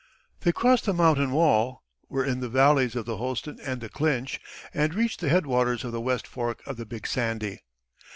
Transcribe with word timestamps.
They 0.39 0.51
crossed 0.51 0.85
the 0.85 0.95
mountain 0.95 1.29
wall, 1.29 1.83
were 2.09 2.25
in 2.25 2.39
the 2.39 2.49
valleys 2.49 2.95
of 2.95 3.05
the 3.05 3.17
Holston 3.17 3.59
and 3.63 3.81
the 3.81 3.87
Clinch, 3.87 4.41
and 4.73 4.95
reached 4.95 5.19
the 5.19 5.29
head 5.29 5.45
waters 5.45 5.83
of 5.83 5.91
the 5.91 6.01
West 6.01 6.25
Fork 6.25 6.63
of 6.65 6.77
the 6.77 6.87
Big 6.87 7.05
Sandy. 7.05 7.61